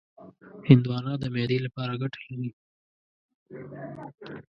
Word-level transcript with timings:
هندوانه 0.67 1.11
د 1.21 1.23
معدې 1.33 1.57
لپاره 1.65 1.93
ګټه 2.01 2.19
لري. 2.27 2.49